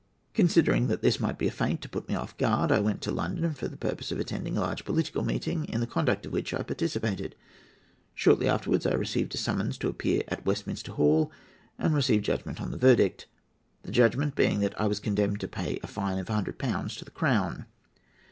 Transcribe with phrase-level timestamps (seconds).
[0.33, 3.01] Considering that this might be a feint to put me off my guard, I went
[3.01, 6.31] to London for the purpose of attending a large political meeting, in the conduct of
[6.31, 7.35] which I participated.
[8.15, 11.31] Shortly afterwards I received a summons to appear at Westminster Hall
[11.77, 13.27] and receive judgment on the verdict;
[13.83, 17.11] the judgment being that I was condemned to pay a fine of 100£ to the
[17.11, 17.67] Crown.